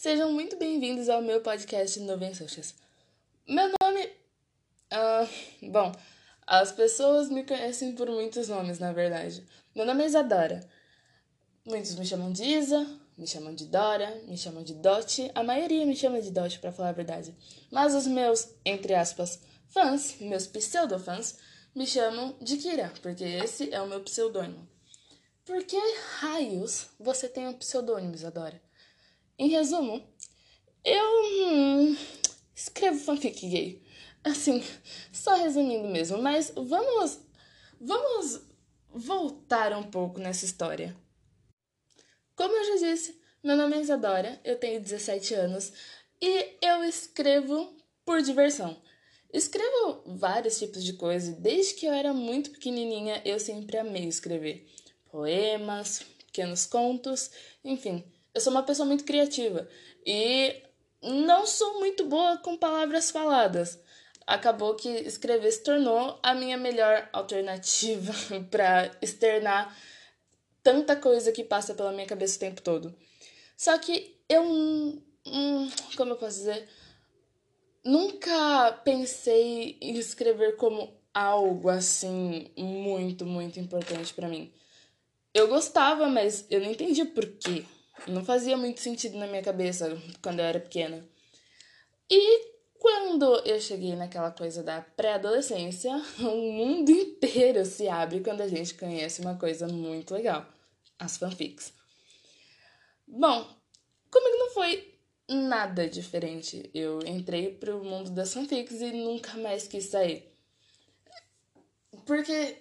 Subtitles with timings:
[0.00, 2.74] Sejam muito bem-vindos ao meu podcast Nuvem Socials.
[3.46, 4.06] Meu nome.
[4.90, 5.92] Uh, bom,
[6.46, 9.46] as pessoas me conhecem por muitos nomes, na verdade.
[9.76, 10.66] Meu nome é Isadora.
[11.66, 15.30] Muitos me chamam de Isa, me chamam de Dora, me chamam de Dot.
[15.34, 17.36] A maioria me chama de Dot, para falar a verdade.
[17.70, 19.38] Mas os meus, entre aspas,
[19.68, 21.36] fãs, meus pseudo-fãs,
[21.74, 24.66] me chamam de Kira, porque esse é o meu pseudônimo.
[25.44, 25.76] Por que
[26.20, 28.69] raios você tem um pseudônimo, Isadora?
[29.40, 30.06] Em resumo,
[30.84, 31.96] eu hum,
[32.54, 33.82] escrevo fanfic gay.
[34.22, 34.62] Assim,
[35.10, 37.20] só resumindo mesmo, mas vamos
[37.80, 38.42] vamos
[38.90, 40.94] voltar um pouco nessa história.
[42.36, 45.72] Como eu já disse, meu nome é Isadora, eu tenho 17 anos
[46.20, 48.78] e eu escrevo por diversão.
[49.32, 54.68] Escrevo vários tipos de coisas, desde que eu era muito pequenininha eu sempre amei escrever
[55.10, 57.30] poemas, pequenos contos,
[57.64, 58.04] enfim.
[58.40, 59.68] Eu sou uma pessoa muito criativa
[60.04, 60.62] e
[61.02, 63.78] não sou muito boa com palavras faladas.
[64.26, 68.14] Acabou que escrever se tornou a minha melhor alternativa
[68.50, 69.76] para externar
[70.62, 72.96] tanta coisa que passa pela minha cabeça o tempo todo.
[73.58, 76.66] Só que eu, hum, como eu posso dizer,
[77.84, 84.50] nunca pensei em escrever como algo assim muito, muito importante para mim.
[85.34, 87.66] Eu gostava, mas eu não entendia por quê.
[88.06, 91.06] Não fazia muito sentido na minha cabeça quando eu era pequena.
[92.10, 98.48] E quando eu cheguei naquela coisa da pré-adolescência, o mundo inteiro se abre quando a
[98.48, 100.46] gente conhece uma coisa muito legal:
[100.98, 101.72] as fanfics.
[103.06, 103.46] Bom,
[104.10, 104.94] comigo não foi
[105.28, 106.70] nada diferente.
[106.74, 110.24] Eu entrei pro mundo das fanfics e nunca mais quis sair.
[112.06, 112.56] Porque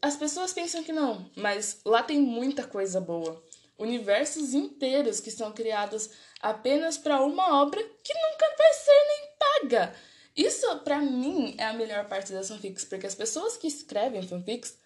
[0.00, 3.42] as pessoas pensam que não, mas lá tem muita coisa boa
[3.78, 9.94] universos inteiros que são criados apenas para uma obra que nunca vai ser nem paga.
[10.36, 14.76] Isso, para mim, é a melhor parte das fanfics, porque as pessoas que escrevem fanfics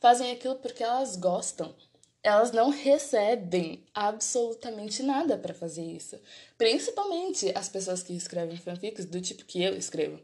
[0.00, 1.74] fazem aquilo porque elas gostam.
[2.22, 6.18] Elas não recebem absolutamente nada para fazer isso.
[6.56, 10.20] Principalmente as pessoas que escrevem fanfics do tipo que eu escrevo.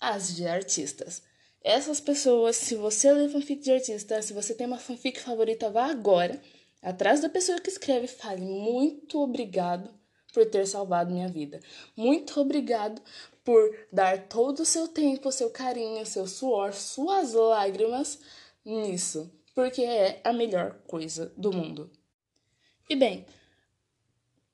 [0.00, 1.22] As de artistas.
[1.64, 5.86] Essas pessoas, se você lê fanfic de artista, se você tem uma fanfic favorita, vá
[5.86, 6.40] agora
[6.86, 9.90] Atrás da pessoa que escreve, fale muito obrigado
[10.32, 11.58] por ter salvado minha vida.
[11.96, 13.02] Muito obrigado
[13.42, 18.20] por dar todo o seu tempo, seu carinho, seu suor, suas lágrimas
[18.64, 21.90] nisso, porque é a melhor coisa do mundo.
[22.88, 23.26] E bem,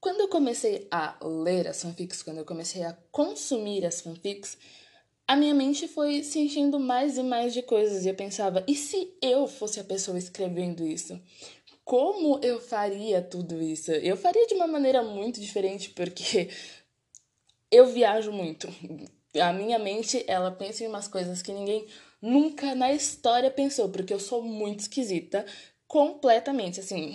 [0.00, 4.56] quando eu comecei a ler as fanfics, quando eu comecei a consumir as fanfics,
[5.28, 8.74] a minha mente foi se enchendo mais e mais de coisas e eu pensava, e
[8.74, 11.20] se eu fosse a pessoa escrevendo isso?
[11.92, 13.92] Como eu faria tudo isso?
[13.92, 16.48] Eu faria de uma maneira muito diferente, porque
[17.70, 18.66] eu viajo muito.
[19.38, 21.86] A minha mente, ela pensa em umas coisas que ninguém
[22.22, 25.44] nunca na história pensou, porque eu sou muito esquisita,
[25.86, 27.14] completamente, assim.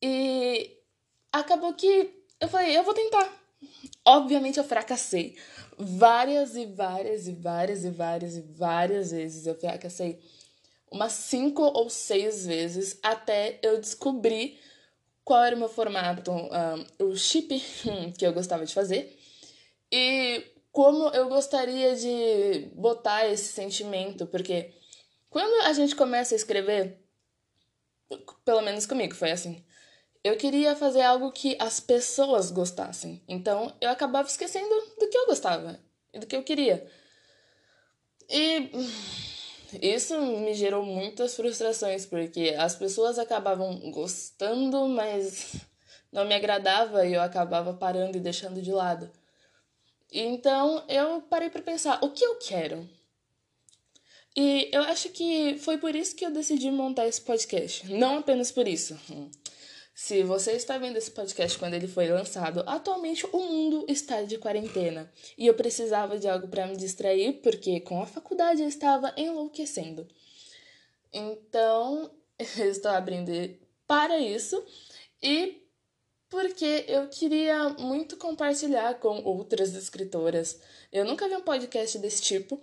[0.00, 0.70] E
[1.32, 2.08] acabou que
[2.38, 3.36] eu falei, eu vou tentar.
[4.04, 5.36] Obviamente eu fracassei
[5.76, 9.44] várias e várias e várias e várias e várias vezes.
[9.44, 10.20] Eu fracassei
[10.92, 14.60] umas cinco ou seis vezes até eu descobrir
[15.24, 17.58] qual era o meu formato, um, o chip
[18.18, 19.18] que eu gostava de fazer
[19.90, 24.72] e como eu gostaria de botar esse sentimento, porque
[25.28, 26.98] quando a gente começa a escrever,
[28.44, 29.64] pelo menos comigo foi assim,
[30.24, 35.26] eu queria fazer algo que as pessoas gostassem, então eu acabava esquecendo do que eu
[35.26, 35.80] gostava
[36.12, 36.86] e do que eu queria.
[38.28, 38.70] E
[39.80, 45.54] isso me gerou muitas frustrações, porque as pessoas acabavam gostando, mas
[46.12, 49.10] não me agradava e eu acabava parando e deixando de lado.
[50.12, 52.88] Então eu parei para pensar: o que eu quero?
[54.36, 57.86] E eu acho que foi por isso que eu decidi montar esse podcast.
[57.92, 58.98] Não apenas por isso.
[59.94, 64.38] Se você está vendo esse podcast quando ele foi lançado, atualmente o mundo está de
[64.38, 69.12] quarentena e eu precisava de algo para me distrair porque com a faculdade eu estava
[69.16, 70.08] enlouquecendo.
[71.12, 72.10] Então,
[72.58, 73.30] eu estou abrindo
[73.86, 74.64] para isso
[75.22, 75.62] e
[76.30, 80.58] porque eu queria muito compartilhar com outras escritoras.
[80.90, 82.58] Eu nunca vi um podcast desse tipo,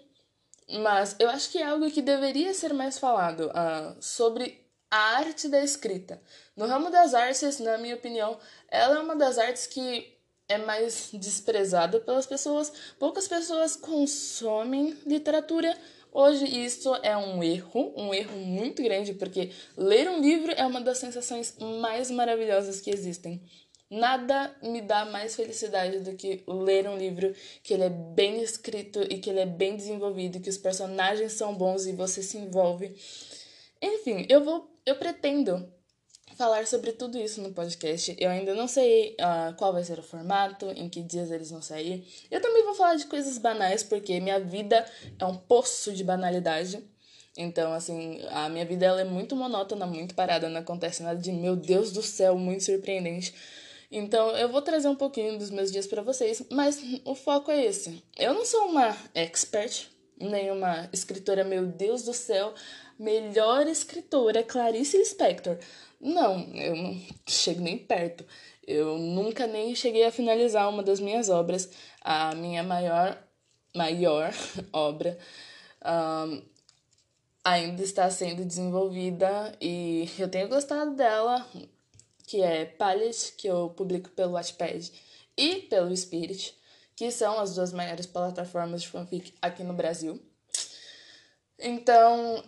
[0.68, 5.48] mas eu acho que é algo que deveria ser mais falado uh, sobre a arte
[5.48, 6.22] da escrita.
[6.56, 8.38] No ramo das artes, na minha opinião,
[8.70, 12.74] ela é uma das artes que é mais desprezada pelas pessoas.
[12.98, 15.78] Poucas pessoas consomem literatura.
[16.12, 20.82] Hoje isso é um erro, um erro muito grande, porque ler um livro é uma
[20.82, 23.44] das sensações mais maravilhosas que existem.
[23.92, 27.34] Nada me dá mais felicidade do que ler um livro
[27.64, 31.56] que ele é bem escrito e que ele é bem desenvolvido, que os personagens são
[31.56, 32.96] bons e você se envolve.
[33.82, 35.72] Enfim, eu vou, eu pretendo
[36.36, 38.16] falar sobre tudo isso no podcast.
[38.18, 41.62] Eu ainda não sei uh, qual vai ser o formato, em que dias eles vão
[41.62, 42.08] sair.
[42.32, 44.86] Eu também vou falar de coisas banais, porque minha vida
[45.20, 46.84] é um poço de banalidade.
[47.38, 51.32] Então, assim, a minha vida ela é muito monótona, muito parada, não acontece nada de
[51.32, 53.34] meu Deus do céu, muito surpreendente.
[53.92, 57.66] Então, eu vou trazer um pouquinho dos meus dias para vocês, mas o foco é
[57.66, 58.04] esse.
[58.18, 59.88] Eu não sou uma expert,
[60.20, 62.54] nem uma escritora, meu Deus do céu,
[63.00, 65.58] melhor escritora, Clarice Lispector.
[66.00, 68.26] Não, eu não chego nem perto.
[68.68, 71.70] Eu nunca nem cheguei a finalizar uma das minhas obras.
[72.02, 73.18] A minha maior,
[73.76, 74.32] maior
[74.72, 75.18] obra
[75.84, 76.44] um,
[77.44, 81.48] ainda está sendo desenvolvida e eu tenho gostado dela
[82.30, 84.92] que é Palette, que eu publico pelo Wattpad,
[85.36, 86.56] e pelo Spirit,
[86.96, 90.22] que são as duas maiores plataformas de fanfic aqui no Brasil.
[91.58, 92.44] Então,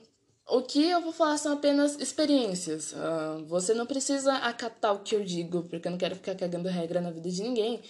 [0.52, 2.92] o que eu vou falar são apenas experiências.
[2.92, 6.68] Uh, você não precisa acatar o que eu digo, porque eu não quero ficar cagando
[6.68, 7.82] regra na vida de ninguém.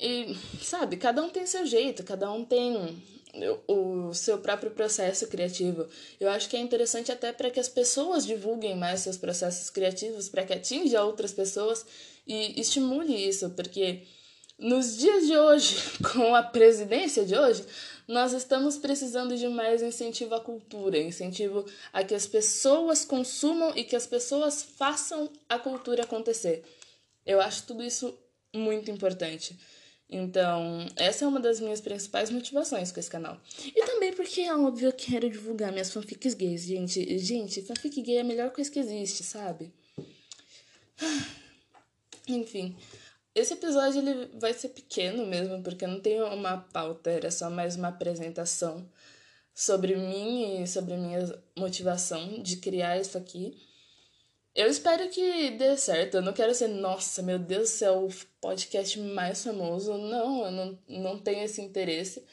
[0.00, 2.96] E, sabe, cada um tem seu jeito, cada um tem
[3.68, 5.86] o seu próprio processo criativo.
[6.18, 10.28] Eu acho que é interessante até para que as pessoas divulguem mais seus processos criativos,
[10.28, 11.84] para que atinja outras pessoas
[12.26, 14.02] e estimule isso, porque
[14.58, 15.76] nos dias de hoje,
[16.12, 17.64] com a presidência de hoje,
[18.08, 23.84] nós estamos precisando de mais incentivo à cultura, incentivo a que as pessoas consumam e
[23.84, 26.62] que as pessoas façam a cultura acontecer.
[27.24, 28.16] Eu acho tudo isso
[28.54, 29.58] muito importante.
[30.08, 33.40] Então, essa é uma das minhas principais motivações com esse canal.
[33.74, 37.18] E também porque, é óbvio, eu quero divulgar minhas fanfics gays, gente.
[37.18, 39.72] Gente, fanfic gay é a melhor coisa que existe, sabe?
[42.28, 42.76] Enfim,
[43.36, 47.76] esse episódio ele vai ser pequeno mesmo, porque não tenho uma pauta, era só mais
[47.76, 48.88] uma apresentação
[49.54, 51.20] sobre mim e sobre minha
[51.56, 53.54] motivação de criar isso aqui.
[54.54, 56.14] Eu espero que dê certo.
[56.14, 58.08] Eu não quero ser, nossa, meu Deus do céu, o
[58.40, 59.98] podcast mais famoso.
[59.98, 62.24] Não, eu não, não tenho esse interesse.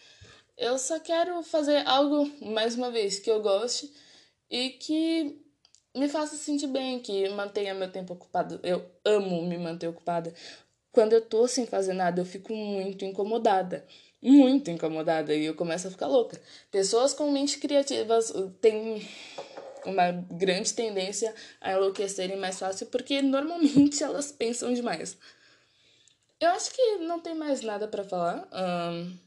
[0.57, 3.93] Eu só quero fazer algo, mais uma vez, que eu goste
[4.49, 5.37] e que
[5.93, 8.57] me faça sentir bem, que mantenha meu tempo ocupado.
[8.63, 10.33] Eu amo me manter ocupada.
[10.93, 13.83] Quando eu tô sem fazer nada, eu fico muito incomodada.
[14.21, 16.39] Muito incomodada e eu começo a ficar louca.
[16.71, 18.31] Pessoas com mente criativas
[18.61, 19.05] têm
[19.85, 25.17] uma grande tendência a enlouquecerem mais fácil, porque normalmente elas pensam demais.
[26.39, 28.47] Eu acho que não tem mais nada para falar.
[28.53, 29.17] Um,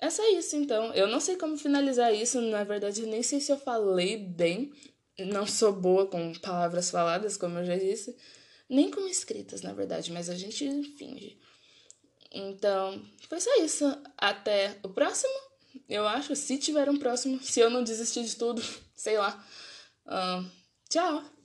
[0.00, 0.94] é isso, então.
[0.94, 4.72] Eu não sei como finalizar isso, na verdade, nem sei se eu falei bem.
[5.18, 8.16] Não sou boa com palavras faladas, como eu já disse.
[8.70, 11.36] Nem com escritas, na verdade, mas a gente finge.
[12.32, 13.84] Então, foi só isso.
[14.16, 15.34] Até o próximo.
[15.88, 18.62] Eu acho, se tiver um próximo, se eu não desistir de tudo,
[18.94, 19.44] sei lá.
[20.06, 20.48] Uh,
[20.88, 21.39] tchau!